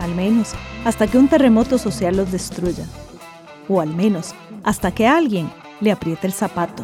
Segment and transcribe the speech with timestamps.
[0.00, 0.52] al menos
[0.84, 2.84] hasta que un terremoto social los destruya,
[3.68, 4.34] o al menos
[4.64, 6.82] hasta que alguien le apriete el zapato.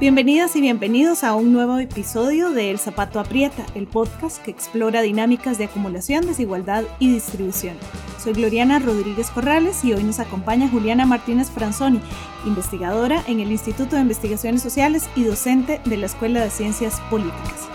[0.00, 5.02] Bienvenidas y bienvenidos a un nuevo episodio de El Zapato Aprieta, el podcast que explora
[5.02, 7.76] dinámicas de acumulación, desigualdad y distribución.
[8.22, 12.00] Soy Gloriana Rodríguez Corrales y hoy nos acompaña Juliana Martínez Franzoni,
[12.46, 17.68] investigadora en el Instituto de Investigaciones Sociales y docente de la Escuela de Ciencias Políticas.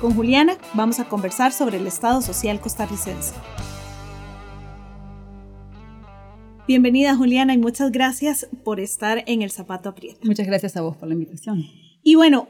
[0.00, 3.34] Con Juliana vamos a conversar sobre el Estado social costarricense.
[6.68, 10.20] Bienvenida Juliana y muchas gracias por estar en el Zapato Aprieto.
[10.22, 11.64] Muchas gracias a vos por la invitación.
[12.04, 12.48] Y bueno,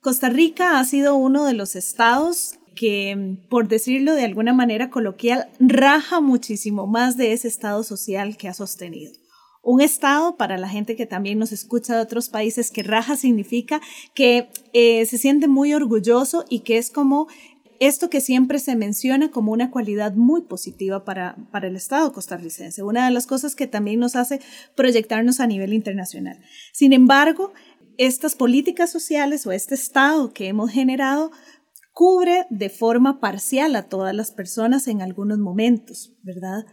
[0.00, 5.48] Costa Rica ha sido uno de los estados que, por decirlo de alguna manera coloquial,
[5.58, 9.12] raja muchísimo más de ese estado social que ha sostenido.
[9.64, 13.80] Un Estado, para la gente que también nos escucha de otros países, que raja significa
[14.14, 17.28] que eh, se siente muy orgulloso y que es como
[17.80, 22.82] esto que siempre se menciona como una cualidad muy positiva para, para el Estado costarricense,
[22.82, 24.40] una de las cosas que también nos hace
[24.74, 26.40] proyectarnos a nivel internacional.
[26.72, 27.52] Sin embargo,
[27.96, 31.30] estas políticas sociales o este Estado que hemos generado
[31.92, 36.66] cubre de forma parcial a todas las personas en algunos momentos, ¿verdad?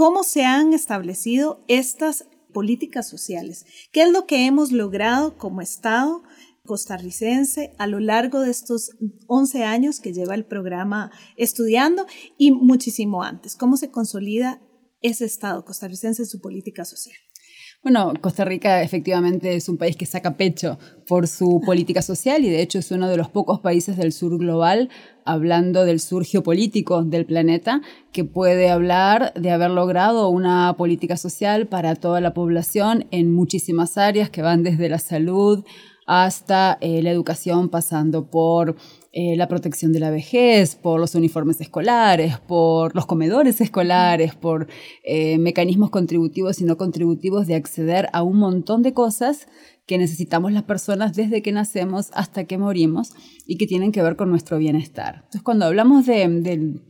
[0.00, 3.66] ¿Cómo se han establecido estas políticas sociales.
[3.92, 6.22] ¿Qué es lo que hemos logrado como Estado
[6.64, 8.92] costarricense a lo largo de estos
[9.26, 12.06] 11 años que lleva el programa estudiando
[12.38, 13.56] y muchísimo antes?
[13.56, 14.62] ¿Cómo se consolida
[15.02, 17.18] ese Estado costarricense en su política social?
[17.82, 22.50] Bueno, Costa Rica efectivamente es un país que saca pecho por su política social y
[22.50, 24.90] de hecho es uno de los pocos países del sur global,
[25.24, 27.80] hablando del sur geopolítico del planeta,
[28.12, 33.96] que puede hablar de haber logrado una política social para toda la población en muchísimas
[33.96, 35.64] áreas que van desde la salud
[36.06, 38.76] hasta eh, la educación, pasando por
[39.12, 44.68] eh, la protección de la vejez, por los uniformes escolares, por los comedores escolares, por
[45.02, 49.48] eh, mecanismos contributivos y no contributivos de acceder a un montón de cosas
[49.84, 53.12] que necesitamos las personas desde que nacemos hasta que morimos
[53.46, 55.16] y que tienen que ver con nuestro bienestar.
[55.16, 56.80] Entonces, cuando hablamos de, de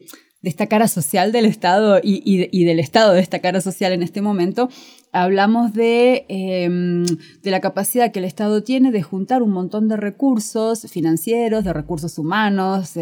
[0.42, 4.22] esta cara social del Estado y, y, del Estado de esta cara social en este
[4.22, 4.70] momento,
[5.12, 9.96] hablamos de, em, de, la capacidad que el Estado tiene de juntar un montón de
[9.96, 12.92] recursos financieros, de recursos humanos,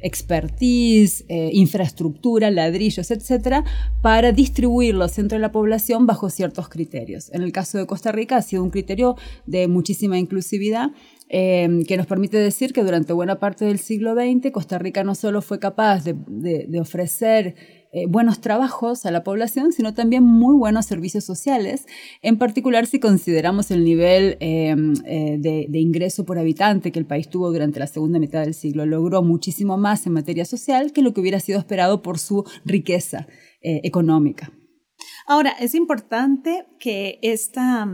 [0.00, 3.64] expertise, eh, infraestructura, ladrillos, etcétera,
[4.02, 7.30] para distribuirlos entre la población bajo ciertos criterios.
[7.32, 10.90] En el caso de Costa Rica ha sido un criterio de muchísima inclusividad.
[11.30, 15.14] Em, que nos permite decir que durante buena parte del siglo XX Costa Rica no
[15.14, 17.54] solo fue capaz de, de ofrecer
[17.90, 21.86] eh, buenos trabajos a la población, sino también muy buenos servicios sociales,
[22.20, 27.30] en particular si consideramos el nivel em, eh, de, ingreso por habitante que el país
[27.30, 28.84] tuvo durante la segunda mitad del siglo.
[28.84, 33.26] Logró muchísimo más en materia social que lo que hubiera sido esperado por su riqueza
[33.62, 34.52] eh, económica.
[35.26, 37.88] Ahora, es importante que esta,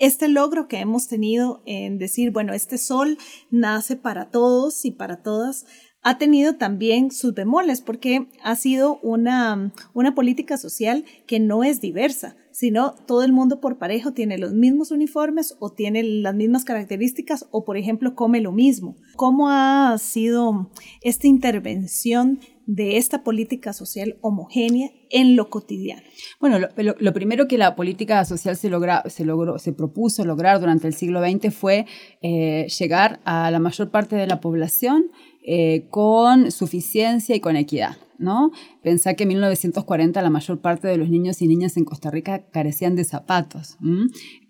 [0.00, 3.18] este logro que hemos tenido en decir, bueno, este sol
[3.50, 5.66] nace para todos y para todas,
[6.02, 11.80] ha tenido también sus bemoles porque ha sido una, una política social que no es
[11.80, 16.64] diversa, sino todo el mundo por parejo tiene los mismos uniformes o tiene las mismas
[16.64, 18.96] características o, por ejemplo, come lo mismo.
[19.16, 20.70] ¿Cómo ha sido
[21.02, 26.02] esta intervención de esta política social homogénea en lo cotidiano?
[26.38, 31.22] Bueno, lo, primero que la política social se, logró, se propuso lograr durante el siglo
[31.22, 31.86] XX fue
[32.20, 35.06] eh, llegar a la mayor parte de la población
[35.44, 37.96] eh, con suficiencia y con equidad.
[38.18, 38.50] ¿no?
[38.82, 42.44] Pensá que en 1940 la mayor parte de los niños y niñas en Costa Rica
[42.50, 43.78] carecían de zapatos.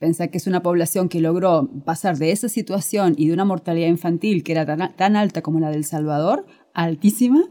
[0.00, 3.88] Pensá que es una población que logró pasar de esa situación y de una mortalidad
[3.88, 7.44] infantil que era tan alta como la del Salvador, altísima,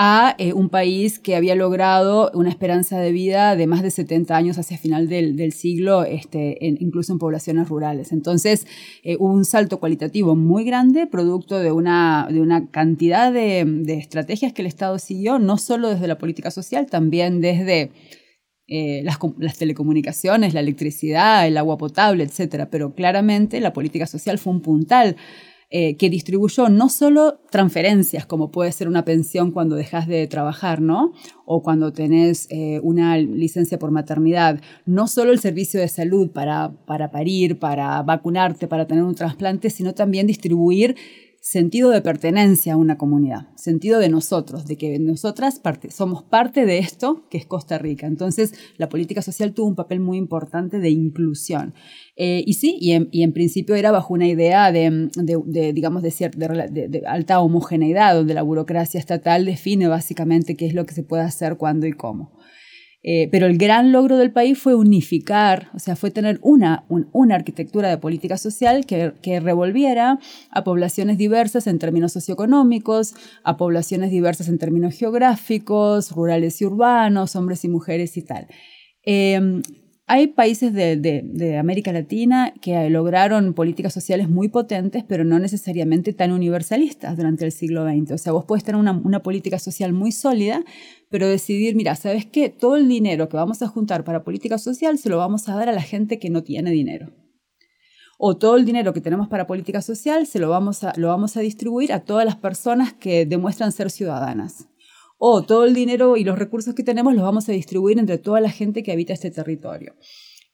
[0.00, 4.36] a eh, un país que había logrado una esperanza de vida de más de 70
[4.36, 8.12] años hacia final del, siglo, este, incluso en poblaciones rurales.
[8.12, 8.64] Entonces,
[9.02, 14.52] eh, hubo un salto cualitativo muy grande, producto de una, de una cantidad de, estrategias
[14.52, 17.90] que el Estado siguió, no solo desde la política social, también desde
[18.68, 22.68] eh, las, las, telecomunicaciones, la electricidad, el agua potable, etc.
[22.70, 25.16] Pero claramente la política social fue un puntal
[25.70, 30.80] eh, que distribuyó no solo transferencias, como puede ser una pensión cuando dejas de trabajar,
[30.80, 31.12] ¿no?
[31.44, 36.72] O cuando tenés eh, una licencia por maternidad, no solo el servicio de salud para,
[36.86, 40.96] para parir, para vacunarte, para tener un trasplante, sino también distribuir
[41.40, 46.78] sentido de pertenencia a una comunidad, sentido de nosotros, de que nosotras somos parte de
[46.78, 48.06] esto que es Costa Rica.
[48.06, 51.74] Entonces, la política social tuvo un papel muy importante de inclusión.
[52.16, 55.08] Eh, y sí, y en, principio era bajo una idea de,
[55.72, 60.94] digamos, de, de, alta homogeneidad, donde la burocracia estatal define básicamente qué es lo que
[60.94, 62.32] se puede hacer, cuándo y cómo.
[63.04, 67.36] Eh, pero el gran logro del país fue unificar, o sea, fue tener una, una
[67.36, 70.18] arquitectura de política social que, que, revolviera
[70.50, 73.14] a poblaciones diversas en términos socioeconómicos,
[73.44, 78.48] a poblaciones diversas en términos geográficos, rurales y urbanos, hombres y mujeres y tal.
[79.06, 79.62] Eh,
[80.10, 86.32] hay países de, América Latina que lograron políticas sociales muy potentes, pero no necesariamente tan
[86.32, 88.12] universalistas durante el siglo XX.
[88.12, 90.64] O sea, vos puedes tener una, política social muy sólida,
[91.10, 92.48] pero decidir, mira, ¿sabes qué?
[92.48, 95.68] Todo el dinero que vamos a juntar para política social se lo vamos a dar
[95.68, 97.12] a la gente que no tiene dinero.
[98.18, 101.36] O todo el dinero que tenemos para política social se lo vamos a, lo vamos
[101.36, 104.68] a distribuir a todas las personas que demuestran ser ciudadanas
[105.18, 108.40] o todo el dinero y los recursos que tenemos los vamos a distribuir entre toda
[108.40, 109.94] la gente que habita este territorio.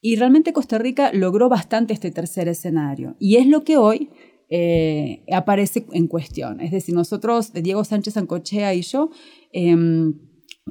[0.01, 3.15] Y realmente Costa Rica logró bastante este tercer escenario.
[3.19, 4.09] Y es lo que hoy
[4.49, 6.61] eh, aparece en cuestión.
[6.61, 9.09] Es decir, nosotros, Diego Sánchez Ancochea y yo,
[9.51, 10.13] em,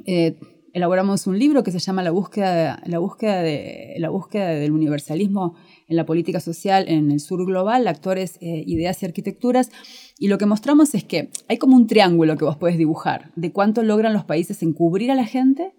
[0.05, 0.37] eh,
[0.73, 5.55] elaboramos un libro que se llama La búsqueda, la búsqueda, de, la búsqueda del universalismo
[5.87, 9.71] en la política social en el sur global, actores, eh, ideas y arquitecturas.
[10.17, 13.51] Y lo que mostramos es que hay como un triángulo que vos puedes dibujar de
[13.51, 15.73] cuánto logran los países en cubrir a la gente.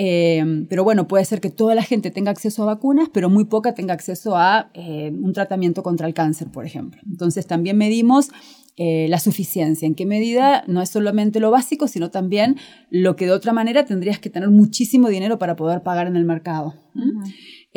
[0.00, 3.46] Eh, pero bueno, puede ser que toda la gente tenga acceso a vacunas, pero muy
[3.46, 7.00] poca tenga acceso a eh, un tratamiento contra el cáncer, por ejemplo.
[7.06, 8.28] Entonces también medimos
[8.80, 12.54] la suficiencia, en qué medida no es solamente lo básico, sino también
[12.90, 16.24] lo que de otra manera tendrías que tener muchísimo dinero para poder pagar en el
[16.24, 16.76] mercado.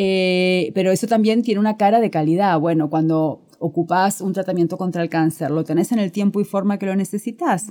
[0.04, 2.60] Eh, pero eso también tiene una cara de calidad.
[2.60, 6.80] Bueno, cuando ocupas un tratamiento contra el cáncer, ¿lo tenés en el tiempo y forma
[6.80, 7.68] que lo necesitas?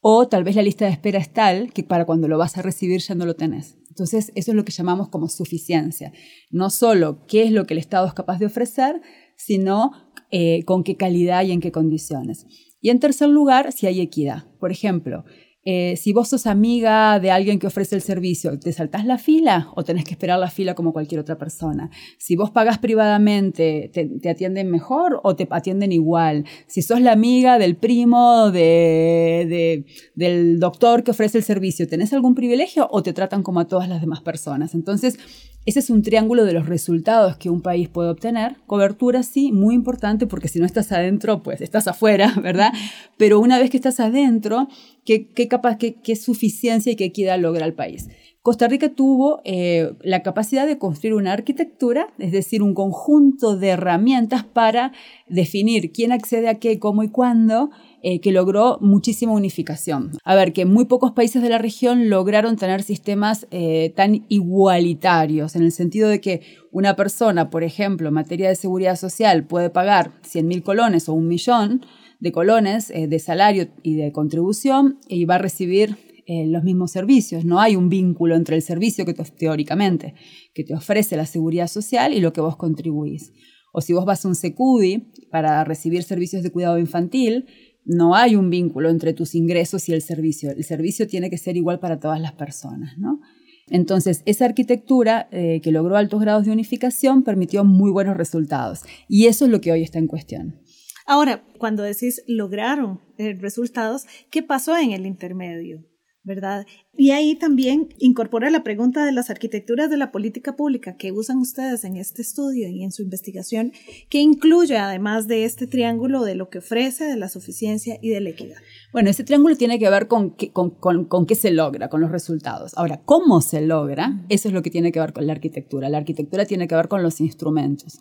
[0.00, 2.62] O tal vez la lista de espera es tal que para cuando lo vas a
[2.62, 3.76] recibir ya no lo tenés.
[3.90, 6.14] Entonces, eso es lo que llamamos como suficiencia.
[6.50, 9.02] No solo qué es lo que el Estado es capaz de ofrecer,
[9.36, 9.90] sino
[10.30, 12.46] eh, con qué calidad y en qué condiciones.
[12.80, 14.44] Y en tercer lugar, si hay equidad.
[14.60, 15.26] Por ejemplo,
[15.68, 19.72] eh, si vos sos amiga de alguien que ofrece el servicio, ¿te saltás la fila
[19.74, 21.90] o tenés que esperar la fila como cualquier otra persona?
[22.18, 26.44] Si vos pagás privadamente, ¿te, atienden mejor o te atienden igual?
[26.68, 29.84] Si sos la amiga del primo de,
[30.14, 33.88] del doctor que ofrece el servicio, ¿tenés algún privilegio o te tratan como a todas
[33.88, 34.72] las demás personas?
[34.72, 35.18] Entonces,
[35.66, 38.56] ese es un triángulo de los resultados que un país puede obtener.
[38.66, 42.72] Cobertura sí, muy importante porque si no estás adentro, pues estás afuera, ¿verdad?
[43.16, 44.68] Pero una vez que estás adentro,
[45.04, 48.08] ¿qué, capaz, qué, suficiencia y qué equidad logra el país?
[48.42, 53.70] Costa Rica tuvo eh, la capacidad de construir una arquitectura, es decir, un conjunto de
[53.70, 54.92] herramientas para
[55.28, 57.70] definir quién accede a qué, cómo y cuándo,
[58.08, 60.12] eh, que logró muchísima unificación.
[60.22, 65.56] A ver, que muy pocos países de la región lograron tener sistemas eh, tan igualitarios,
[65.56, 69.70] en el sentido de que una persona, por ejemplo, en materia de seguridad social, puede
[69.70, 71.84] pagar 100.000 colones o un millón
[72.20, 75.96] de colones eh, de salario y de contribución y va a recibir
[76.28, 77.44] los mismos servicios.
[77.44, 80.14] No hay un vínculo entre el servicio que teóricamente
[80.54, 83.32] que te ofrece la seguridad social y lo que vos contribuís.
[83.78, 87.44] O si vos vas a un SECUDI para recibir servicios de cuidado infantil,
[87.86, 90.50] no hay un vínculo entre tus ingresos y el servicio.
[90.50, 93.20] El servicio tiene que ser igual para todas las personas, ¿no?
[93.68, 98.82] Entonces, esa arquitectura eh, que logró altos grados de unificación permitió muy buenos resultados.
[99.08, 100.60] Y eso es lo que hoy está en cuestión.
[101.06, 105.84] Ahora, cuando decís lograron eh, resultados, ¿qué pasó en el intermedio?
[106.26, 106.66] ¿Verdad?
[106.92, 111.38] Y ahí también incorpora la pregunta de las arquitecturas de la política pública que usan
[111.38, 113.72] ustedes en este estudio y en su investigación,
[114.10, 118.20] que incluye además de este triángulo de lo que ofrece, de la suficiencia y de
[118.20, 118.56] la equidad.
[118.92, 122.10] Bueno, ese triángulo tiene que ver con, qué, con, con, qué se logra, con los
[122.10, 122.76] resultados.
[122.76, 124.24] Ahora, ¿cómo se logra?
[124.28, 125.88] Eso es lo que tiene que ver con la arquitectura.
[125.88, 128.00] La arquitectura tiene que ver con los instrumentos.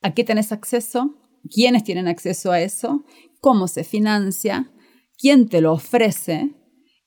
[0.00, 1.16] ¿A qué tenés acceso?
[1.54, 3.04] ¿Quiénes tienen acceso a eso?
[3.40, 4.72] ¿Cómo se financia?
[5.18, 6.54] ¿Quién te lo ofrece?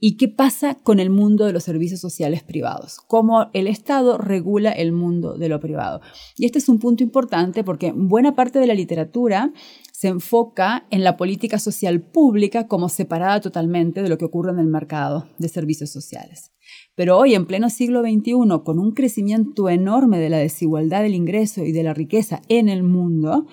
[0.03, 2.97] ¿Y qué pasa con el mundo de los servicios sociales privados?
[3.05, 6.01] ¿Cómo el Estado regula el mundo de lo privado?
[6.35, 9.53] Y este es un punto importante porque buena parte de la literatura
[9.93, 14.57] se enfoca en la política social pública como separada totalmente de lo que ocurre en
[14.57, 16.51] el mercado de servicios sociales.
[16.95, 21.63] Pero hoy, en pleno siglo XXI, con un crecimiento enorme de la desigualdad del ingreso
[21.63, 23.45] y de la riqueza en el mundo,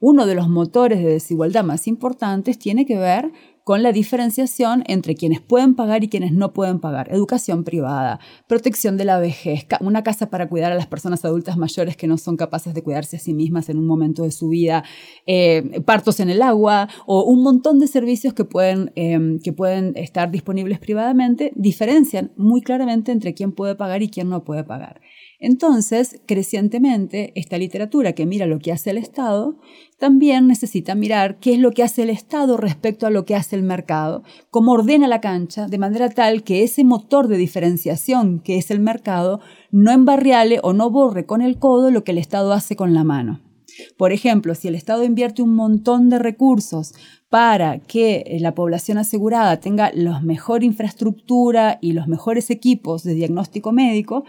[0.00, 3.32] uno de los motores de desigualdad más importantes tiene que ver
[3.64, 7.10] con la diferenciación entre quienes pueden pagar y quienes no pueden pagar.
[7.10, 11.96] Educación privada, protección de la vejez, una casa para cuidar a las personas adultas mayores
[11.96, 14.84] que no son capaces de cuidarse a sí mismas en un momento de su vida,
[15.26, 19.96] eh, partos en el agua o un montón de servicios que pueden, em, que pueden
[19.96, 25.00] estar disponibles privadamente, diferencian muy claramente entre quién puede pagar y quién no puede pagar.
[25.44, 29.56] Entonces, crecientemente, esta literatura que mira lo que hace el Estado,
[29.98, 33.54] también necesita mirar qué es lo que hace el Estado respecto a lo que hace
[33.54, 38.56] el mercado, cómo ordena la cancha, de manera tal que ese motor de diferenciación que
[38.56, 42.54] es el mercado no embarriale o no borre con el codo lo que el Estado
[42.54, 43.42] hace con la mano.
[43.98, 46.94] Por ejemplo, si el Estado invierte un montón de recursos
[47.28, 53.72] para que la población asegurada tenga la mejor infraestructura y los mejores equipos de diagnóstico
[53.72, 54.24] médico,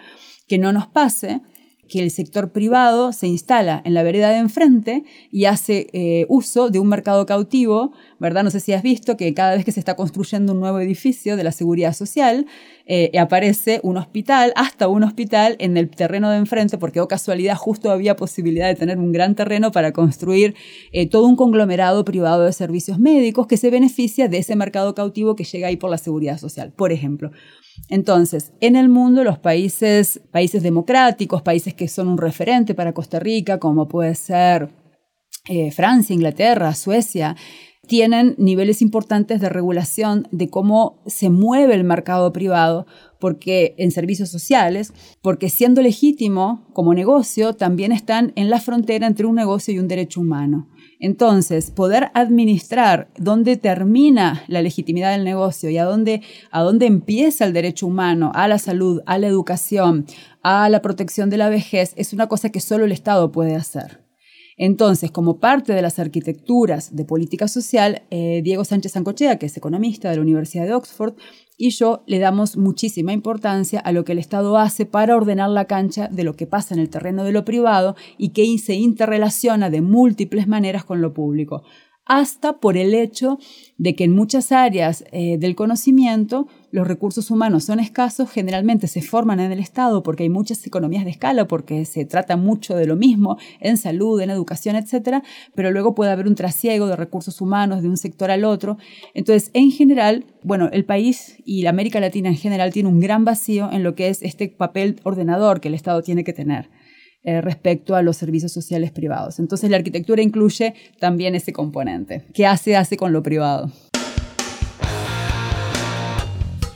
[0.47, 1.41] que no nos pase
[1.87, 6.69] que el sector privado se instala en la vereda de enfrente y hace eh, uso
[6.69, 8.43] de un mercado cautivo, ¿verdad?
[8.43, 11.37] No sé si has visto que cada vez que se está construyendo un nuevo edificio
[11.37, 12.47] de la seguridad social,
[12.87, 17.07] eh, aparece un hospital, hasta un hospital en el terreno de enfrente, porque o oh
[17.07, 20.55] casualidad justo había posibilidad de tener un gran terreno para construir
[20.91, 25.35] eh, todo un conglomerado privado de servicios médicos que se beneficia de ese mercado cautivo
[25.35, 27.31] que llega ahí por la seguridad social, por ejemplo.
[27.89, 33.19] Entonces, en el mundo, los países, países democráticos, países que son un referente para Costa
[33.19, 34.69] Rica, como puede ser
[35.47, 37.35] eh, Francia, Inglaterra, Suecia,
[37.85, 42.87] tienen niveles importantes de regulación de cómo se mueve el mercado privado
[43.19, 49.25] porque en servicios sociales, porque siendo legítimo como negocio, también están en la frontera entre
[49.25, 50.67] un negocio y un derecho humano.
[50.99, 56.21] Entonces, poder administrar dónde termina la legitimidad del negocio y a dónde,
[56.51, 60.05] a dónde empieza el derecho humano, a la salud, a la educación,
[60.41, 64.05] a la protección de la vejez, es una cosa que solo el Estado puede hacer.
[64.57, 69.57] Entonces, como parte de las arquitecturas de política social, eh, Diego Sánchez Sancochea, que es
[69.57, 71.15] economista de la Universidad de Oxford,
[71.57, 75.65] y yo le damos muchísima importancia a lo que el Estado hace para ordenar la
[75.65, 79.69] cancha de lo que pasa en el terreno de lo privado y que se interrelaciona
[79.69, 81.63] de múltiples maneras con lo público.
[82.05, 83.39] Hasta por el hecho
[83.77, 89.01] de que en muchas áreas eh, del conocimiento los recursos humanos son escasos, generalmente se
[89.01, 92.85] forman en el Estado porque hay muchas economías de escala, porque se trata mucho de
[92.85, 95.23] lo mismo en salud, en educación, etc.,
[95.55, 98.77] pero luego puede haber un trasiego de recursos humanos de un sector al otro.
[99.13, 103.23] Entonces, en general, bueno, el país y la América Latina en general tiene un gran
[103.23, 106.69] vacío en lo que es este papel ordenador que el Estado tiene que tener.
[107.27, 109.39] Eh, respecto a los servicios sociales privados.
[109.39, 112.23] Entonces la arquitectura incluye también ese componente.
[112.35, 113.71] ¿Qué hace, hace con lo privado?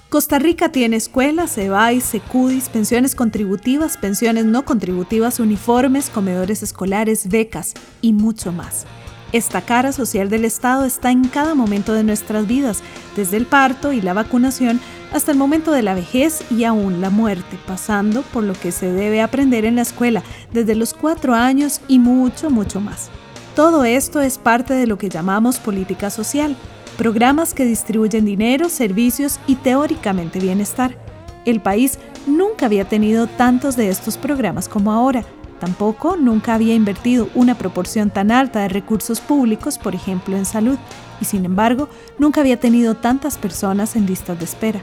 [0.10, 7.76] Costa Rica tiene escuelas, EBAIS, SECUDIS, pensiones contributivas, pensiones no contributivas, uniformes, comedores escolares, becas
[8.02, 8.88] y mucho más.
[9.34, 12.82] Esta cara social del Estado está en cada momento de nuestras vidas,
[13.16, 14.82] desde el parto y la vacunación
[15.14, 18.92] hasta el momento de la vejez y aún la muerte, pasando por lo que se
[18.92, 23.12] debe aprender en la escuela desde los cuatro años y mucho, mucho más.
[23.56, 26.56] Todo esto es parte de lo que llamamos política social,
[27.00, 30.98] programas que distribuyen dinero, servicios y teóricamente bienestar.
[31.46, 35.24] El país nunca había tenido tantos de estos programas como ahora.
[35.62, 40.78] Tampoco nunca había invertido una proporción tan alta de recursos públicos, por ejemplo en salud,
[41.22, 41.88] y sin embargo
[42.18, 44.82] nunca había tenido tantas personas en listas de espera.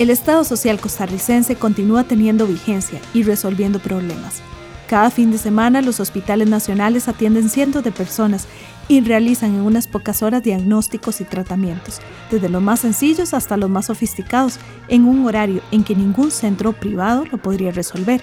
[0.00, 4.42] El Estado social costarricense continúa teniendo vigencia y resolviendo problemas.
[4.88, 8.48] Cada fin de semana los hospitales nacionales atienden cientos de personas
[8.88, 12.00] y realizan en unas pocas horas diagnósticos y tratamientos,
[12.30, 16.72] desde los más sencillos hasta los más sofisticados, en un horario en que ningún centro
[16.72, 18.22] privado lo podría resolver.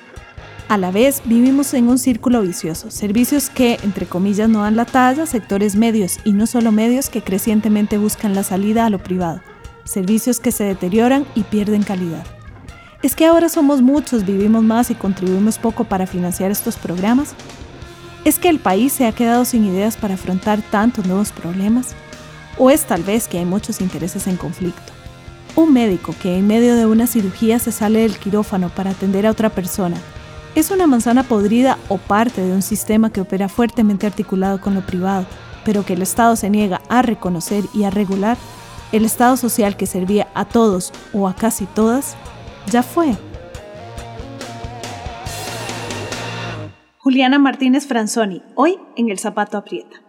[0.67, 4.85] A la vez, vivimos en un círculo vicioso, servicios que, entre comillas, no dan la
[4.85, 9.41] talla, sectores medios y no solo medios que crecientemente buscan la salida a lo privado
[9.83, 12.25] servicios que se deterioran y pierden calidad.
[13.01, 17.33] ¿Es que ahora somos muchos, vivimos más y contribuimos poco para financiar estos programas?
[18.23, 21.95] ¿Es que el país se ha quedado sin ideas para afrontar tantos nuevos problemas?
[22.57, 24.93] ¿O es tal vez que hay muchos intereses en conflicto?
[25.55, 29.31] Un médico que en medio de una cirugía se sale del quirófano para atender a
[29.31, 29.97] otra persona,
[30.55, 34.85] ¿es una manzana podrida o parte de un sistema que opera fuertemente articulado con lo
[34.85, 35.25] privado,
[35.65, 38.37] pero que el Estado se niega a reconocer y a regular?
[38.91, 42.15] el Estado social que servía a todos o a casi todas,
[42.69, 43.15] ya fue.
[47.03, 50.03] Juliana Martínez Franzoni, hoy en El Zapato Aprieta.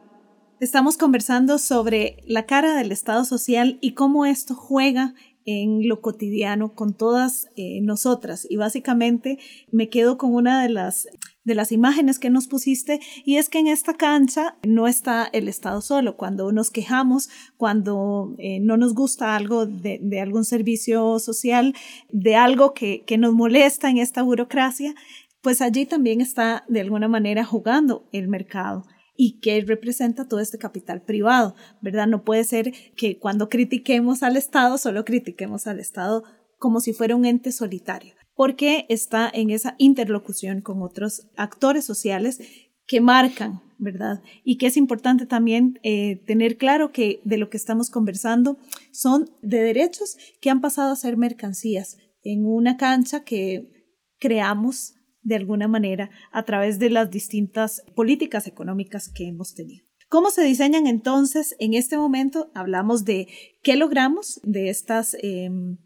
[0.60, 5.14] Estamos conversando sobre la cara del Estado social y cómo esto juega
[5.46, 8.46] en lo cotidiano con todas eh, nosotras.
[8.46, 9.38] Y básicamente
[9.70, 11.08] me quedo con una de las
[11.44, 15.48] de las imágenes que nos pusiste y es que en esta cancha no está el
[15.48, 16.16] Estado solo.
[16.16, 21.74] Cuando nos quejamos, cuando eh, no nos gusta algo de, de, algún servicio social,
[22.10, 24.94] de algo que, que nos molesta en esta burocracia,
[25.42, 28.84] pues allí también está de alguna manera jugando el mercado
[29.16, 32.06] y que representa todo este capital privado, ¿verdad?
[32.06, 36.24] No puede ser que cuando critiquemos al Estado solo critiquemos al Estado
[36.58, 42.40] como si fuera un ente solitario porque está en esa interlocución con otros actores sociales
[42.86, 44.22] que marcan, ¿verdad?
[44.44, 48.58] Y que es importante también eh, tener claro que de lo que estamos conversando
[48.90, 53.68] son de derechos que han pasado a ser mercancías en una cancha que
[54.18, 59.84] creamos de alguna manera a través de las distintas políticas económicas que hemos tenido.
[60.08, 61.56] ¿Cómo se diseñan entonces?
[61.58, 63.28] En este momento hablamos de
[63.62, 65.16] qué logramos de estas...
[65.22, 65.78] Em,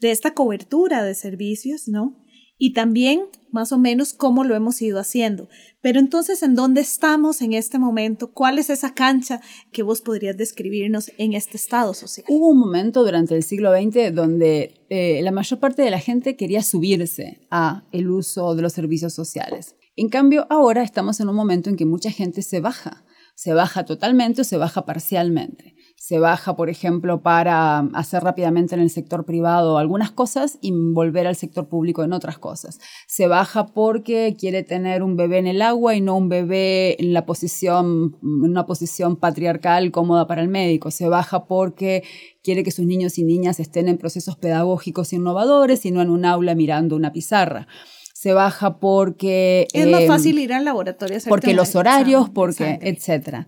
[0.00, 2.23] de esta cobertura de servicios, ¿no?
[2.64, 5.50] Y también más o menos cómo lo hemos ido haciendo.
[5.82, 8.32] Pero entonces, ¿en dónde estamos en este momento?
[8.32, 12.24] ¿Cuál es esa cancha que vos podrías describirnos en este estado social?
[12.30, 16.36] Hubo un momento durante el siglo XX donde eh, la mayor parte de la gente
[16.36, 19.76] quería subirse a el uso de los servicios sociales.
[19.94, 23.04] En cambio, ahora estamos en un momento en que mucha gente se baja.
[23.34, 28.82] Se baja totalmente o se baja parcialmente se baja, por ejemplo, para hacer rápidamente en
[28.82, 32.78] el sector privado algunas cosas y volver al sector público en otras cosas.
[33.06, 37.14] Se baja porque quiere tener un bebé en el agua y no un bebé en
[37.14, 40.90] la posición, en una posición patriarcal cómoda para el médico.
[40.90, 42.02] Se baja porque
[42.42, 46.26] quiere que sus niños y niñas estén en procesos pedagógicos innovadores y no en un
[46.26, 47.66] aula mirando una pizarra
[48.12, 49.66] se baja porque...
[49.74, 51.18] Es más eh, fácil ir al laboratorio.
[51.28, 53.46] Porque los horarios, porque, etcétera.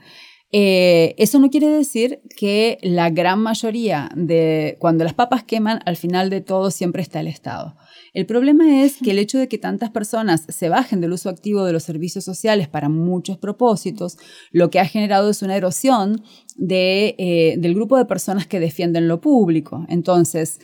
[0.53, 5.97] Eh, eso no quiere decir que la gran mayoría de cuando las papas queman, al
[5.97, 7.77] final de todo siempre está el Estado.
[8.15, 11.65] El problema es que el hecho de que tantas personas se bajen del uso activo
[11.65, 14.17] de los servicios sociales para muchos propósitos,
[14.53, 16.23] lo que ha generado es una erosión
[16.57, 19.85] de, eh, del grupo de personas que defienden lo público.
[19.89, 20.61] Entonces,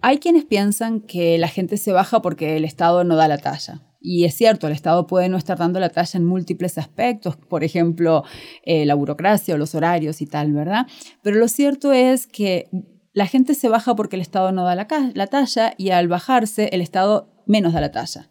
[0.00, 3.82] hay quienes piensan que la gente se baja porque el Estado no da la talla.
[4.06, 7.64] Y es cierto, el Estado puede no estar dando la talla en múltiples aspectos, por
[7.64, 8.22] ejemplo,
[8.62, 10.86] eh, la burocracia o los horarios y tal, ¿verdad?
[11.22, 12.68] Pero lo cierto es que
[13.14, 16.68] la gente se baja porque el Estado no da la, la talla y al bajarse
[16.72, 18.28] el Estado menos da la talla.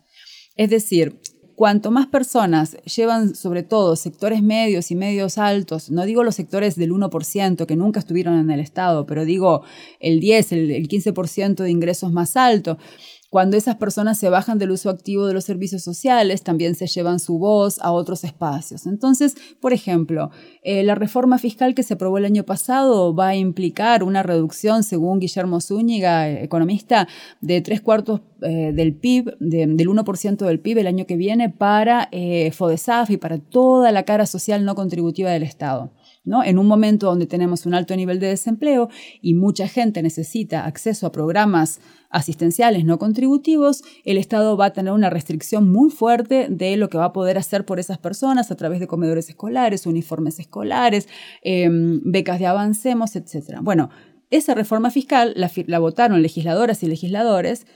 [0.55, 1.19] Es decir,
[1.55, 6.75] cuanto más personas llevan sobre todo sectores medios y medios altos, no digo los sectores
[6.75, 9.63] del 1% que nunca estuvieron en el Estado, pero digo
[9.99, 12.77] el 10, el, el 15% de ingresos más altos,
[13.33, 17.19] cuando esas personas se bajan del uso activo de los servicios sociales, también se llevan
[17.19, 18.85] su voz a otros espacios.
[18.85, 20.29] Entonces, por ejemplo,
[20.61, 24.83] eh, la reforma fiscal que se aprobó el año pasado va a implicar una reducción,
[24.83, 27.07] según Guillermo Zúñiga, economista,
[27.41, 32.09] de tres cuartos eh, del PIB, del 1% del PIB el año que viene para
[32.11, 35.89] eh, FODESAF y para toda la cara social no contributiva del Estado.
[36.25, 38.89] En un momento donde tenemos un alto nivel de desempleo
[39.21, 44.93] y mucha gente necesita acceso a programas asistenciales no contributivos, el Estado va a tener
[44.93, 48.55] una restricción muy fuerte de lo que va a poder hacer por esas personas a
[48.55, 51.09] través de comedores escolares, uniformes escolares,
[51.41, 53.59] em, becas de avancemos, etc.
[53.61, 53.89] Bueno,
[54.29, 57.67] esa reforma fiscal la, la votaron legisladoras y legisladores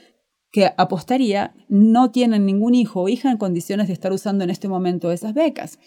[0.50, 4.68] que apostaría no tienen ningún hijo o hija en condiciones de estar usando en este
[4.68, 5.78] momento esas becas.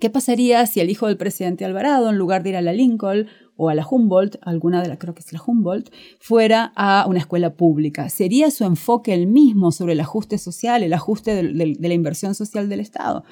[0.00, 3.26] ¿Qué pasaría si el hijo del presidente Alvarado, en lugar de ir a la Lincoln
[3.56, 7.18] o a la Humboldt, alguna de las, creo que es la Humboldt, fuera a una
[7.18, 8.08] escuela pública?
[8.08, 12.70] ¿Sería su enfoque el mismo sobre el ajuste social, el ajuste de, la inversión social
[12.70, 13.24] del Estado?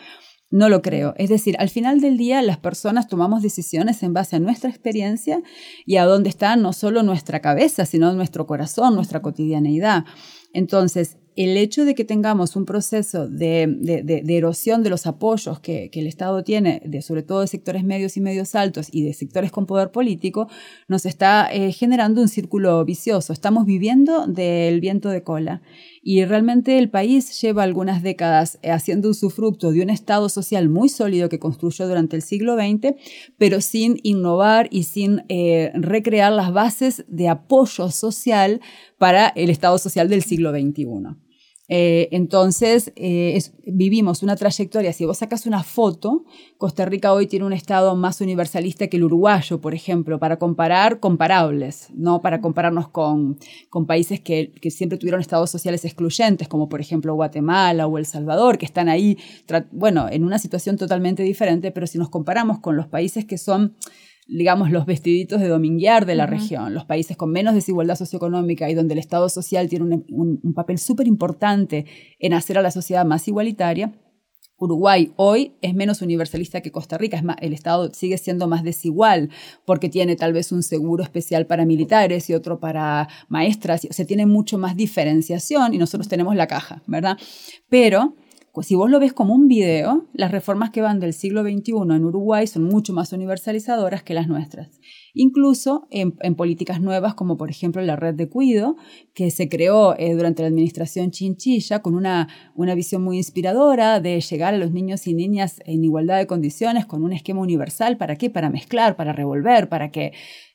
[0.50, 1.14] No lo creo.
[1.16, 5.42] Es decir, al final del día las personas tomamos decisiones en base a nuestra experiencia
[5.87, 10.04] y a dónde está no solo nuestra cabeza, sino nuestro corazón, nuestra cotidianeidad.
[10.52, 16.09] Entonces, el hecho de que tengamos un proceso de, erosión de los apoyos que, el
[16.09, 19.92] Estado tiene, sobre todo de sectores medios y medios altos y de sectores con poder
[19.92, 20.48] político,
[20.88, 23.33] nos está eh, generando un círculo vicioso.
[23.33, 25.62] Estamos viviendo del viento de cola.
[26.03, 30.88] Y realmente el país lleva algunas décadas eh, haciendo usufructo de un Estado social muy
[30.88, 32.96] sólido que construyó durante el siglo XX,
[33.37, 38.61] pero sin innovar y sin eh, recrear las bases de apoyo social
[38.98, 41.28] para el Estado social del siglo XXI.
[41.70, 46.24] Eh, entonces, eh, vivimos una trayectoria, si vos sacas una foto,
[46.57, 50.98] Costa Rica hoy tiene un estado más universalista que el uruguayo, por ejemplo, para comparar
[50.98, 56.70] comparables, no para compararnos con, con países que, que, siempre tuvieron estados sociales excluyentes, como
[56.70, 59.18] por ejemplo Guatemala o El Salvador, que están ahí,
[59.70, 63.74] bueno, en una situación totalmente diferente, pero si nos comparamos con los países que son
[64.29, 68.75] digamos, los vestiditos de dominguear de la región, los países con menos desigualdad socioeconómica y
[68.75, 71.87] donde el Estado social tiene un, papel súper importante
[72.19, 73.93] en hacer a la sociedad más igualitaria,
[74.61, 78.64] Uruguay hoy es menos universalista que Costa Rica, es más, el Estado sigue siendo más
[78.64, 79.31] desigual
[79.64, 84.05] porque tiene tal vez un seguro especial para militares y otro para maestras, o sea,
[84.05, 87.17] tiene mucho más diferenciación y nosotros tenemos la caja, ¿verdad?
[87.69, 88.17] Pero
[88.59, 91.75] pues si vos lo ves como un video, las reformas que van del siglo XXI
[91.94, 94.81] en Uruguay son mucho más universalizadoras que las nuestras.
[95.14, 98.75] Incluso en, políticas nuevas como por ejemplo la red de cuido,
[99.14, 104.21] que se creó eh, durante la administración Chinchilla con una, una visión muy inspiradora de
[104.21, 107.97] llegar a los niños y niñas en igualdad de condiciones con un esquema universal.
[107.97, 108.29] ¿Para qué?
[108.29, 110.14] Para mezclar, para revolver, para que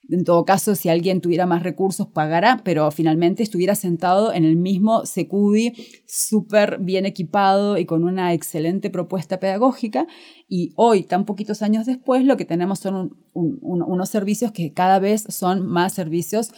[0.09, 4.57] en todo caso, si alguien tuviera más recursos, pagará, pero finalmente estuviera sentado en el
[4.57, 5.73] mismo Secudi,
[6.05, 10.05] súper bien equipado y con una excelente propuesta pedagógica.
[10.49, 15.25] Y hoy, tan poquitos años después, lo que tenemos son unos servicios que cada vez
[15.29, 16.51] son más servicios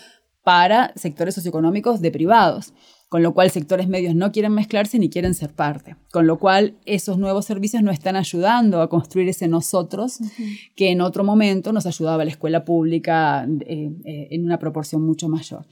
[0.43, 2.73] para sectores socioeconómicos de privados
[3.15, 6.75] con lo cual sectores medios no quieren mezclarse ni quieren ser parte, con lo cual
[6.85, 10.19] esos nuevos servicios no están ayudando a construir ese nosotros
[10.75, 15.29] que en otro momento nos ayudaba la escuela pública eh, eh, en una proporción mucho
[15.29, 15.65] mayor.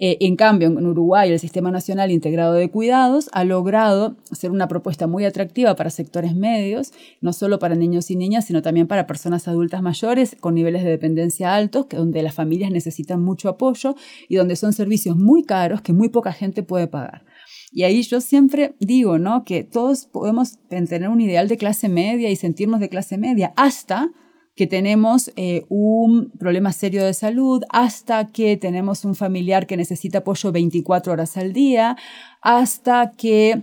[0.00, 4.68] Eh, en cambio, en Uruguay el Sistema Nacional Integrado de Cuidados ha logrado ser una
[4.68, 9.08] propuesta muy atractiva para sectores medios, no solo para niños y niñas, sino también para
[9.08, 13.96] personas adultas mayores con niveles de dependencia altos, donde las familias necesitan mucho apoyo
[14.28, 17.24] y donde son servicios muy caros que muy poca gente puede pagar.
[17.72, 19.44] Y ahí yo siempre digo, ¿no?
[19.44, 24.10] Que todos podemos tener un ideal de clase media y sentirnos de clase media hasta
[24.58, 30.18] que tenemos eh, un problema serio de salud, hasta que tenemos un familiar que necesita
[30.18, 31.96] apoyo 24 horas al día,
[32.42, 33.62] hasta que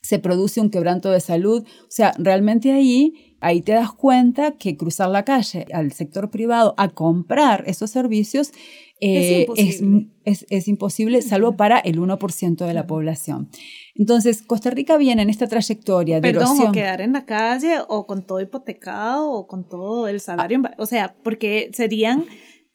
[0.00, 1.64] se produce un quebranto de salud.
[1.82, 6.74] O sea, realmente ahí, ahí te das cuenta que cruzar la calle al sector privado
[6.78, 8.52] a comprar esos servicios
[9.00, 11.22] es, eh, imposible.
[11.22, 13.48] salvo para el 1% de la población.
[13.96, 18.06] Entonces, Costa Rica viene en esta trayectoria de Perdón, o quedar en la calle o
[18.06, 22.24] con todo hipotecado o con todo el salario, o sea, porque serían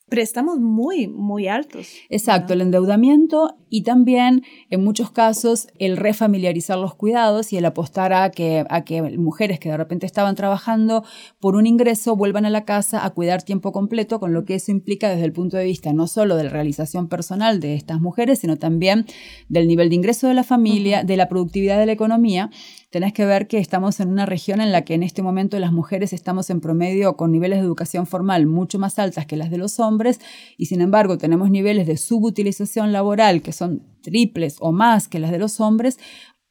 [0.10, 1.88] préstamos muy, muy altos.
[2.10, 8.14] Exacto, el endeudamiento y también en muchos casos el refamiliarizar los cuidados y el apostar
[8.14, 11.04] a que, a que mujeres que de repente estaban trabajando
[11.40, 14.72] por un ingreso vuelvan a la casa a cuidar tiempo completo, con lo que eso
[14.72, 18.40] implica desde el punto de vista no solo de la realización personal de estas mujeres,
[18.40, 19.06] sino también
[19.50, 22.50] del nivel de ingreso de la familia, de la productividad de la economía
[22.98, 25.72] tenés que ver que estamos en una región en la que en este momento las
[25.72, 29.60] mujeres estamos en promedio con niveles de educación formal mucho más altas que las de
[29.60, 30.20] los hombres
[30.58, 35.30] y sin embargo tenemos niveles de subutilización laboral que son triples o más que las
[35.30, 36.00] de los hombres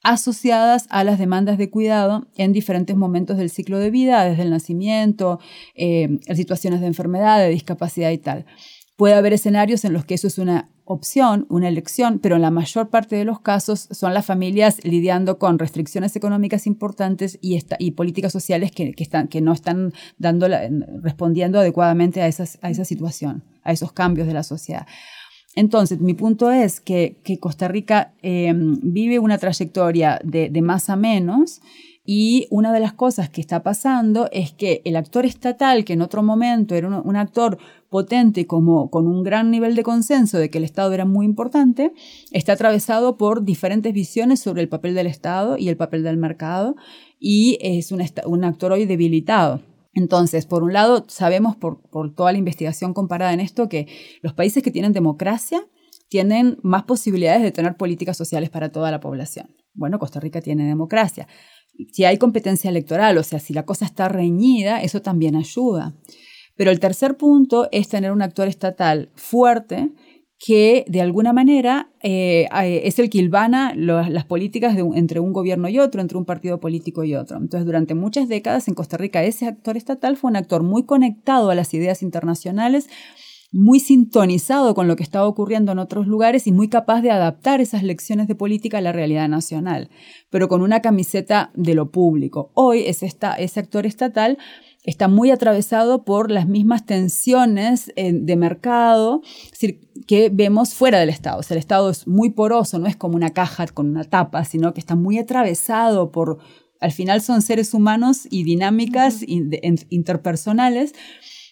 [0.04, 4.50] asociadas a las demandas de cuidado en diferentes momentos del ciclo de vida, desde el
[4.50, 5.40] nacimiento,
[5.74, 8.46] eh, situaciones de enfermedad, de discapacidad y tal.
[8.94, 12.50] Puede haber escenarios en los que eso es una opción, una elección, pero en la
[12.50, 17.90] mayor parte de los casos son las familias lidiando con restricciones económicas importantes y, y
[17.90, 20.48] políticas sociales que, están, que no están dando
[21.02, 24.86] respondiendo adecuadamente a, esas, a esa situación, a esos cambios de la sociedad.
[25.56, 31.62] Entonces, mi punto es que, Costa Rica em, vive una trayectoria de, más a menos
[32.04, 36.02] y una de las cosas que está pasando es que el actor estatal, que en
[36.02, 40.58] otro momento era un, actor potente como con un gran nivel de consenso de que
[40.58, 41.92] el Estado era muy importante,
[42.30, 46.76] está atravesado por diferentes visiones sobre el papel del Estado y el papel del mercado
[47.18, 49.62] y es un, actor hoy debilitado.
[49.94, 51.80] Entonces, por un lado, sabemos por,
[52.14, 53.86] toda la investigación comparada en esto que
[54.22, 55.66] los países que tienen democracia
[56.08, 59.56] tienen más posibilidades de tener políticas sociales para toda la población.
[59.74, 61.26] Bueno, Costa Rica tiene democracia.
[61.92, 65.94] Si hay competencia electoral, o sea, si la cosa está reñida, eso también ayuda.
[66.56, 69.90] Pero el tercer punto es tener un actor estatal fuerte
[70.38, 75.68] que de alguna manera eh, eh, es el que ilvana las políticas entre un gobierno
[75.68, 77.38] y otro, entre un partido político y otro.
[77.38, 81.50] Entonces, durante muchas décadas en Costa Rica ese actor estatal fue un actor muy conectado
[81.50, 82.88] a las ideas internacionales,
[83.50, 87.62] muy sintonizado con lo que estaba ocurriendo en otros lugares y muy capaz de adaptar
[87.62, 89.88] esas lecciones de política a la realidad nacional,
[90.30, 92.50] pero con una camiseta de lo público.
[92.54, 94.36] Hoy es ese actor estatal
[94.86, 99.20] está muy atravesado por las mismas tensiones eh, de mercado
[100.06, 101.40] que vemos fuera del Estado.
[101.40, 104.44] O sea, el Estado es muy poroso, no es como una caja con una tapa,
[104.44, 106.38] sino que está muy atravesado por,
[106.80, 110.94] al final son seres humanos y dinámicas interpersonales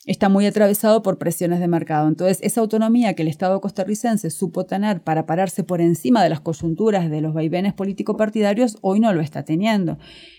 [0.06, 2.08] está muy atravesado por presiones de mercado.
[2.08, 6.40] Entonces, esa autonomía que el Estado costarricense supo tener para pararse por encima de las
[6.40, 9.98] coyunturas de los vaivenes político-partidarios, hoy no lo está teniendo.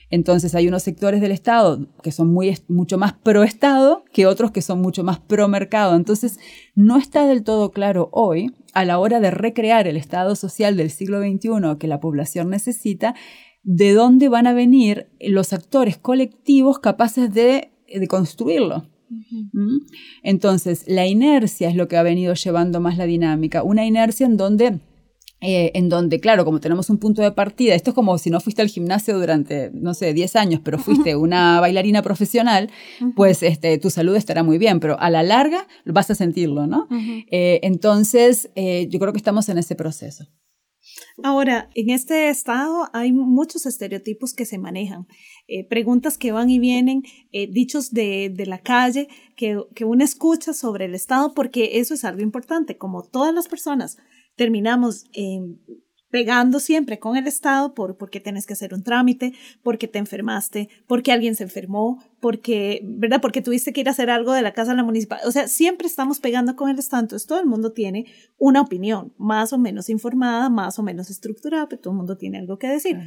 [0.10, 4.62] Entonces, hay unos sectores del Estado que son muy, mucho más pro-Estado que otros que
[4.62, 5.96] son mucho más pro-mercado.
[5.96, 6.40] Entonces,
[6.76, 10.92] no está del todo claro hoy, a la hora de recrear el Estado social del
[10.92, 13.16] siglo XXI que la población necesita,
[13.64, 17.72] de dónde van a venir los actores colectivos capaces de,
[18.08, 18.88] construirlo.
[19.10, 19.78] ¿Mm?
[20.24, 24.38] Entonces, la inercia es lo que ha venido llevando más la dinámica, una inercia en
[24.38, 24.80] donde
[25.42, 28.40] eh, en donde, claro, como tenemos un punto de partida, esto es como si no
[28.40, 32.72] fuiste al gimnasio durante, no sé, 10 años, pero fuiste una bailarina profesional,
[33.16, 36.88] pues este, tu salud estará muy bien, pero a la larga vas a sentirlo, ¿no?
[37.30, 40.26] Eh, entonces, eh, yo creo que estamos en ese proceso.
[41.22, 45.06] Ahora, en este estado hay muchos estereotipos que se manejan,
[45.70, 47.04] preguntas que van y vienen,
[47.52, 52.06] dichos de, de la calle que, que uno escucha sobre el estado, porque eso es
[52.06, 53.98] algo importante, como todas las personas
[54.36, 55.40] terminamos eh,
[56.16, 60.70] pegando siempre con el Estado por porque tienes que hacer un trámite, porque te enfermaste,
[60.88, 63.20] porque alguien se enfermó, porque, ¿verdad?
[63.22, 65.20] Porque tuviste que ir a hacer algo de la casa de la municipal.
[65.26, 67.04] O sea, siempre estamos pegando con el Estado.
[67.04, 68.06] Entonces, todo el mundo tiene
[68.38, 72.38] una opinión, más o menos informada, más o menos estructurada, pero todo el mundo tiene
[72.38, 72.98] algo que decir.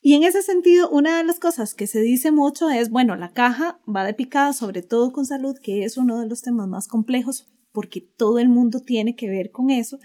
[0.00, 3.32] Y en ese sentido, una de las cosas que se dice mucho es, bueno, la
[3.32, 6.88] caja va de picada, sobre todo con salud, que es uno de los temas más
[6.88, 9.98] complejos, porque todo el mundo tiene que ver con eso.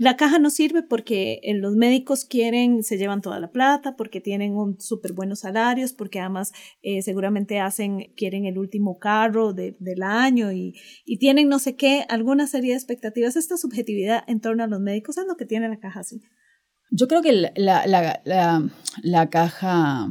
[0.00, 4.22] La caja no sirve porque eh, los médicos quieren, se llevan toda la plata, porque
[4.22, 10.02] tienen un súper buenos salarios, porque además eh, seguramente hacen, quieren el último carro del
[10.02, 10.72] año y,
[11.18, 13.36] tienen no sé qué, alguna serie de expectativas.
[13.36, 16.22] Esta subjetividad en torno a los médicos es lo que tiene la caja así.
[16.90, 18.70] Yo creo que la,
[19.02, 20.08] la caja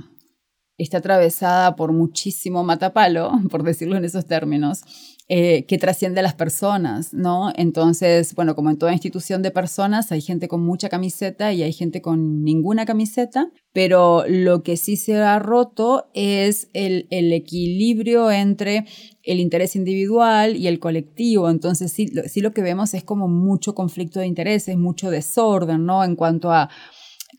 [0.77, 4.83] está atravesada por muchísimo matapalo, por decirlo en esos términos.
[5.31, 7.53] Eh, que trasciende a las personas, ¿no?
[7.55, 11.71] Entonces, bueno, como en toda institución de personas, hay gente con mucha camiseta y hay
[11.71, 18.31] gente con ninguna camiseta, pero lo que sí se ha roto es el, el equilibrio
[18.31, 18.85] entre
[19.21, 21.51] el interés individual y el colectivo.
[21.51, 26.03] Entonces, sí, sí lo que vemos es como mucho conflicto de intereses, mucho desorden, ¿no?
[26.03, 26.71] En cuanto a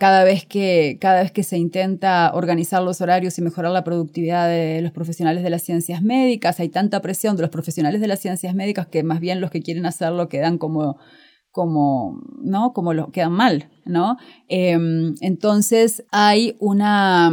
[0.01, 4.49] cada vez que, cada vez que se intenta organizar los horarios y mejorar la productividad
[4.49, 8.19] de los profesionales de las ciencias médicas, hay tanta presión de los profesionales de las
[8.19, 10.97] ciencias médicas que más bien los que quieren hacerlo quedan como
[11.51, 12.73] como, ¿no?
[12.73, 14.17] Como lo quedan mal, ¿no?
[14.49, 17.31] Em, entonces hay una...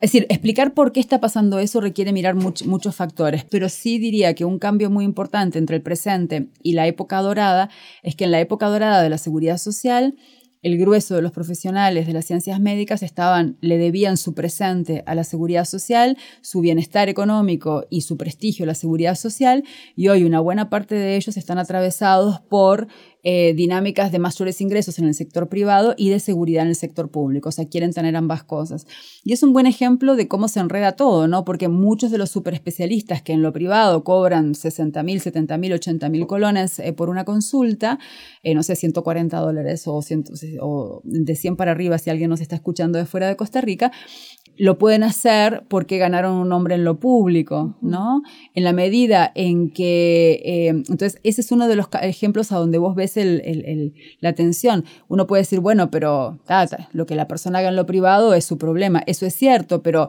[0.00, 4.34] Es decir, explicar por qué está pasando eso requiere mirar muchos factores, pero sí diría
[4.34, 7.68] que un cambio muy importante entre el presente y la época dorada
[8.02, 10.16] es que en la época dorada de la seguridad social
[10.62, 15.14] el grueso de los profesionales de las ciencias médicas estaban, le debían su presente a
[15.14, 19.64] la seguridad social, su bienestar económico y su prestigio a la seguridad social,
[19.96, 22.86] y hoy una buena parte de ellos están atravesados por
[23.24, 27.10] eh, dinámicas de mayores ingresos en el sector privado y de seguridad en el sector
[27.10, 27.50] público.
[27.50, 28.86] O sea, quieren tener ambas cosas.
[29.24, 31.44] Y es un buen ejemplo de cómo se enreda todo, ¿no?
[31.44, 36.08] Porque muchos de los superespecialistas que en lo privado cobran 60 mil, 70 mil, 80
[36.08, 37.98] mil colones eh, por una consulta,
[38.42, 40.00] eh, no sé, 140 dólares o,
[40.60, 43.92] o de 100 para arriba si alguien nos está escuchando de fuera de Costa Rica,
[44.58, 48.22] lo pueden hacer porque ganaron un nombre en lo público, ¿no?
[48.54, 52.78] En la medida en que, eh, entonces, ese es uno de los ejemplos a donde
[52.78, 53.18] vos ves
[54.20, 54.84] la atención.
[55.08, 56.38] Uno puede decir, bueno, pero
[56.92, 59.02] lo que la persona haga en lo privado es su problema.
[59.06, 60.08] Eso es cierto, pero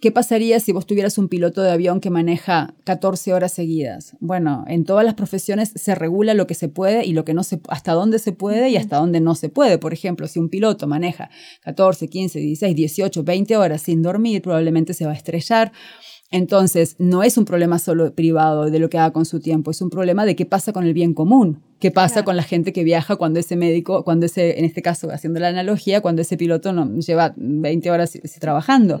[0.00, 4.16] ¿Qué pasaría si vos tuvieras un piloto de avión que maneja 14 horas seguidas?
[4.20, 7.42] Bueno, en todas las profesiones se regula lo que se puede y lo que no
[7.42, 9.76] se hasta dónde se puede y hasta dónde no se puede.
[9.76, 11.28] Por ejemplo, si un piloto maneja
[11.64, 15.70] 14, 15, 16, 18, 20 horas sin dormir, probablemente se va a estrellar.
[16.30, 19.82] Entonces, no es un problema solo privado de lo que haga con su tiempo, es
[19.82, 22.84] un problema de qué pasa con el bien común, qué pasa con la gente que
[22.84, 26.72] viaja cuando ese médico, cuando ese, en este caso, haciendo la analogía, cuando ese piloto
[26.72, 29.00] no, lleva 20 horas trabajando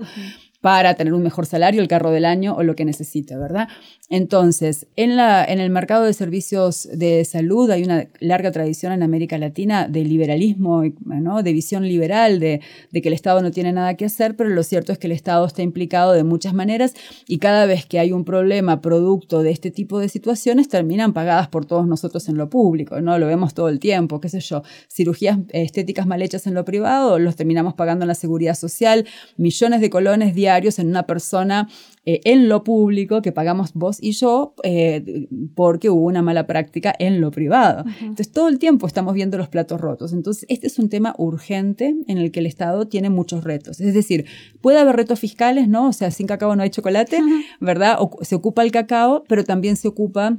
[0.60, 3.68] para tener un mejor salario, el carro del año o lo que necesite, ¿verdad?
[4.10, 9.02] Entonces, en, la, en el mercado de servicios de salud hay una larga tradición en
[9.02, 11.42] América Latina de liberalismo, ¿no?
[11.42, 14.62] de visión liberal, de, de, que el Estado no tiene nada que hacer, pero lo
[14.62, 16.92] cierto es que el Estado está implicado de muchas maneras
[17.26, 21.48] y cada vez que hay un problema producto de este tipo de situaciones terminan pagadas
[21.48, 23.18] por todos nosotros en lo público, ¿no?
[23.18, 27.18] Lo vemos todo el tiempo, qué sé yo, cirugías estéticas mal hechas en lo privado,
[27.18, 31.68] los terminamos pagando en la seguridad social, millones de colones diarios en una persona
[32.04, 36.94] eh, en lo público que pagamos vos y yo eh, porque hubo una mala práctica
[36.98, 37.84] en lo privado.
[38.00, 40.12] Entonces, todo el tiempo estamos viendo los platos rotos.
[40.12, 43.80] Entonces, este es un tema urgente en el que el Estado tiene muchos retos.
[43.80, 44.24] Es decir,
[44.60, 45.88] puede haber retos fiscales, ¿no?
[45.88, 47.20] O sea, sin cacao no hay chocolate,
[47.60, 47.96] ¿verdad?
[48.00, 50.38] O, se ocupa el cacao, pero también se ocupa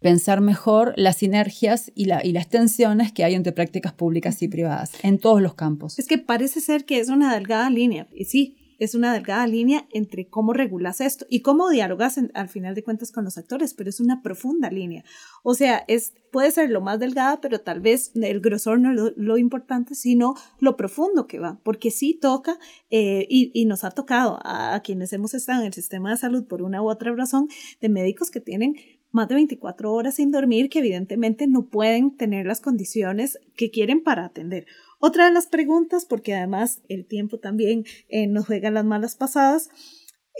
[0.00, 4.48] pensar mejor las sinergias y, la, y, las tensiones que hay entre prácticas públicas y
[4.48, 5.98] privadas en todos los campos.
[5.98, 9.86] Es que parece ser que es una delgada línea, y sí, es una delgada línea
[9.92, 13.88] entre cómo regulas esto y cómo dialogas al final de cuentas con los actores, pero
[13.88, 15.04] es una profunda línea.
[15.44, 19.12] O sea, es, puede ser lo más delgada, pero tal vez el grosor no es
[19.16, 22.58] lo, importante, sino lo profundo que va, porque sí toca
[22.90, 26.60] eh, y, nos ha tocado a, quienes hemos estado en el sistema de salud por
[26.62, 27.48] una u otra razón
[27.80, 28.74] de médicos que tienen
[29.12, 34.02] más de 24 horas sin dormir que evidentemente no pueden tener las condiciones que quieren
[34.02, 34.66] para atender.
[35.04, 39.68] Otra de las preguntas, porque además el tiempo también eh, nos juega las malas pasadas,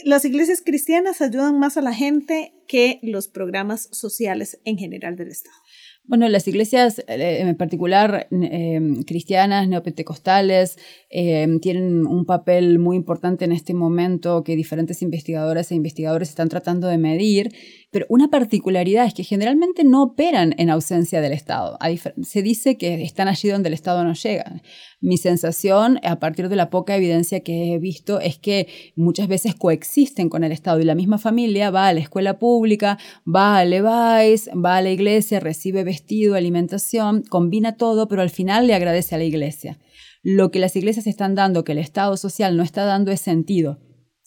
[0.04, 5.30] las iglesias cristianas ayudan más a la gente que los programas sociales en general del
[5.30, 5.56] Estado.
[6.04, 10.76] Bueno, las iglesias, eh, en particular em, cristianas, neopentecostales,
[11.08, 16.48] em, tienen un papel muy importante en este momento que diferentes investigadoras e investigadores están
[16.48, 17.52] tratando de medir
[17.92, 21.78] pero una particularidad es que generalmente no operan en ausencia del Estado.
[22.22, 24.62] Se dice que están allí donde el Estado no llega.
[25.02, 29.56] Mi sensación, a partir de la poca evidencia que he visto, es que muchas veces
[29.56, 33.64] coexisten con el Estado y la misma familia va a la escuela pública, va a
[33.64, 39.16] Levi's, va a la iglesia, recibe vestido, alimentación, combina todo, pero al final le agradece
[39.16, 39.80] a la iglesia.
[40.22, 43.80] Lo que las iglesias están dando, que el Estado social no está dando, es sentido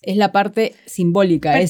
[0.05, 1.69] es la parte simbólica, Es,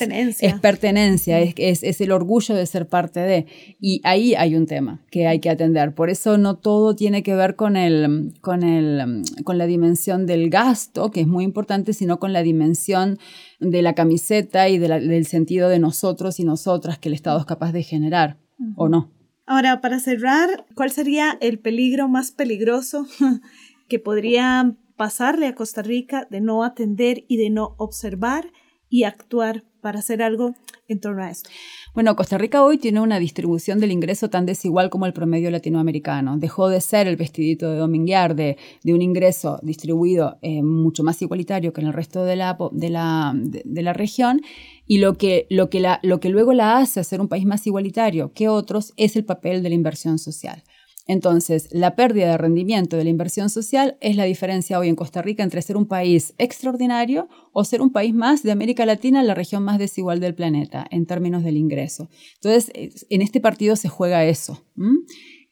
[0.61, 3.45] pertenencia, es, es, el orgullo de ser parte de.
[3.79, 5.95] Y ahí hay un tema que hay que atender.
[5.95, 10.49] Por eso no todo tiene que ver con, el, con, el, con la dimensión del
[10.49, 13.17] gasto, que es muy importante, sino con la dimensión
[13.59, 17.71] de la camiseta y del sentido de nosotros y nosotras que el Estado es capaz
[17.71, 18.37] de generar,
[18.75, 19.11] ¿o no?
[19.47, 23.05] Ahora, para cerrar, ¿cuál sería el peligro más peligroso
[23.87, 28.51] que podría pasarle a Costa Rica de no atender y de no observar
[28.89, 30.55] y actuar para hacer algo
[30.87, 31.49] en torno a esto.
[31.93, 36.37] Bueno, Costa Rica hoy tiene una distribución del ingreso tan desigual como el promedio latinoamericano.
[36.37, 41.71] Dejó de ser el vestidito de dominguear de, un ingreso distribuido eh, mucho más igualitario
[41.71, 44.41] que en el resto de la, de la, de, la región
[44.87, 47.67] y lo que, lo, que la, lo que luego la hace ser un país más
[47.67, 50.63] igualitario que otros es el papel de la inversión social.
[51.07, 55.21] Entonces, la pérdida de rendimiento de la inversión social es la diferencia hoy en Costa
[55.21, 59.35] Rica entre ser un país extraordinario o ser un país más de América Latina, la
[59.35, 62.09] región más desigual del planeta en términos del ingreso.
[62.35, 62.71] Entonces,
[63.09, 64.63] en este partido se juega eso.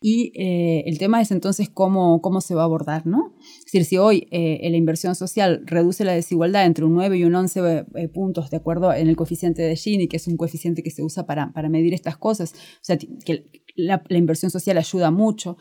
[0.06, 3.38] Y eh, el tema es entonces cómo, cómo se va a abordar, ¿no?
[3.60, 7.24] Es decir, si hoy eh, la inversión social reduce la desigualdad entre un 9 y
[7.24, 10.84] un 11 eh, puntos, de acuerdo en el coeficiente de Gini, que es un coeficiente
[10.84, 15.10] que se usa para, para medir estas cosas, o sea, que la, inversión social ayuda
[15.10, 15.56] mucho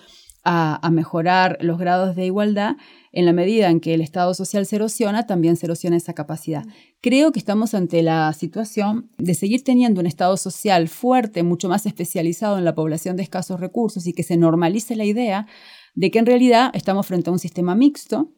[0.44, 2.76] a, mejorar los grados de igualdad,
[3.12, 6.64] en la medida en que el Estado social se erosiona, también se erosiona esa capacidad.
[7.00, 11.86] Creo que estamos ante la situación de seguir teniendo un Estado social fuerte, mucho más
[11.86, 15.46] especializado en la población de escasos recursos y que se normalice la idea
[15.94, 18.32] de que en realidad estamos frente a un sistema mixto,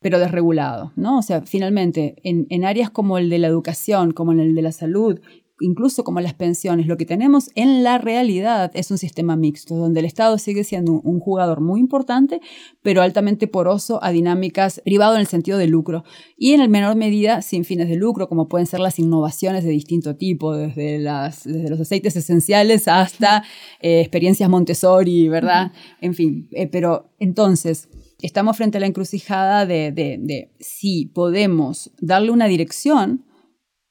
[0.00, 1.18] pero desregulado, ¿no?
[1.18, 4.62] O sea, finalmente, en, en, áreas como el de la educación, como en el de
[4.62, 5.20] la salud
[5.62, 10.00] incluso como las pensiones, lo que tenemos en la realidad es un sistema mixto, donde
[10.00, 12.40] el Estado sigue siendo un, jugador muy importante,
[12.82, 16.04] pero altamente poroso a dinámicas privado en el sentido de lucro
[16.36, 19.70] y en el menor medida sin fines de lucro, como pueden ser las innovaciones de
[19.70, 23.44] distinto tipo, desde, las, desde los aceites esenciales hasta
[23.80, 25.70] eh, experiencias Montessori, ¿verdad?
[26.00, 27.88] En fin, eh, pero entonces
[28.20, 33.24] estamos frente a la encrucijada de, de, de si podemos darle una dirección,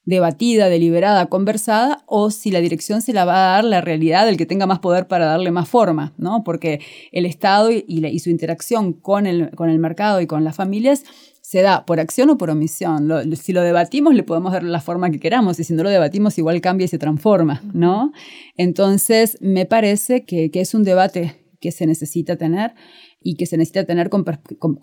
[0.04, 4.36] debatida, deliberada, conversada, o si la dirección se la va a dar la realidad del
[4.36, 6.42] que tenga más poder para darle más forma, ¿no?
[6.44, 6.80] Porque
[7.12, 11.04] el Estado y, y su interacción con el, con el mercado y con las familias
[11.40, 13.10] se da por acción o por omisión.
[13.36, 16.38] si lo debatimos, le podemos dar la forma que queramos, y si no lo debatimos,
[16.38, 18.12] igual cambia y se transforma, ¿no?
[18.56, 22.74] Entonces, me parece que, que es un debate que se necesita tener
[23.22, 24.24] y que se necesita tener con,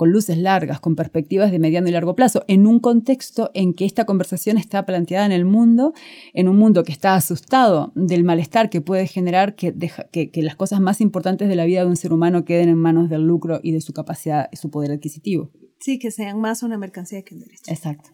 [0.06, 4.06] luces largas, con perspectivas de mediano y largo plazo, en un contexto en que esta
[4.06, 5.94] conversación está planteada en el mundo,
[6.34, 9.74] en un mundo que está asustado del malestar que puede generar que,
[10.12, 13.10] que, las cosas más importantes de la vida de un ser humano queden en manos
[13.10, 15.52] del lucro y de su capacidad su poder adquisitivo.
[15.80, 17.72] Sí, que sean más una mercancía que un derecho.
[17.72, 18.10] Exacto.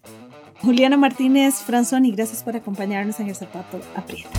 [0.62, 4.30] Juliana Martínez Franzoni, gracias por acompañarnos en el zapato aprieta.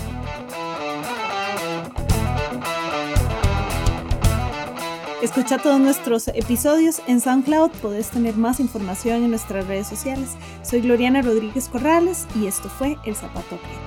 [5.21, 7.71] Escucha todos nuestros episodios en SoundCloud.
[7.81, 10.35] Podés tener más información en nuestras redes sociales.
[10.61, 13.81] Soy Gloriana Rodríguez Corrales y esto fue El Zapato Aprieta.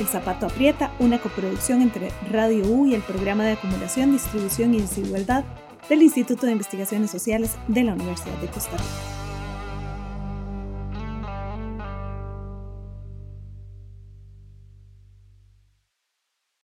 [0.00, 4.80] El Zapato Aprieta, una coproducción entre Radio U y el Programa de Acumulación, Distribución y
[4.80, 5.44] Desigualdad
[5.88, 9.21] del Instituto de Investigaciones Sociales de la Universidad de Costa Rica.